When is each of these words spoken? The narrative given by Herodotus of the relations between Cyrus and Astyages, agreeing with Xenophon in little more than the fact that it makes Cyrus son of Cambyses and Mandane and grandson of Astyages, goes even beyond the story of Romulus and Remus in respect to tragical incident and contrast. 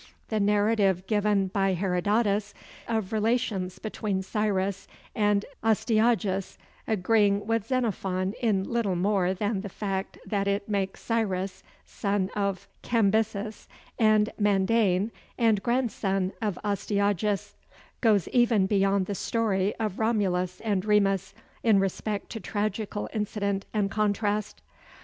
The 0.29 0.39
narrative 0.39 1.05
given 1.05 1.45
by 1.49 1.73
Herodotus 1.75 2.55
of 2.87 3.11
the 3.11 3.15
relations 3.15 3.77
between 3.77 4.23
Cyrus 4.23 4.87
and 5.13 5.45
Astyages, 5.63 6.57
agreeing 6.87 7.45
with 7.45 7.67
Xenophon 7.67 8.33
in 8.41 8.63
little 8.63 8.95
more 8.95 9.35
than 9.35 9.61
the 9.61 9.69
fact 9.69 10.17
that 10.25 10.47
it 10.47 10.67
makes 10.67 11.01
Cyrus 11.03 11.61
son 11.85 12.31
of 12.35 12.67
Cambyses 12.81 13.67
and 13.99 14.31
Mandane 14.39 15.11
and 15.37 15.61
grandson 15.61 16.33
of 16.41 16.57
Astyages, 16.63 17.53
goes 18.01 18.27
even 18.29 18.65
beyond 18.65 19.05
the 19.05 19.13
story 19.13 19.75
of 19.75 19.99
Romulus 19.99 20.61
and 20.61 20.83
Remus 20.83 21.35
in 21.61 21.77
respect 21.79 22.31
to 22.31 22.39
tragical 22.39 23.07
incident 23.13 23.65
and 23.71 23.91
contrast. 23.91 24.63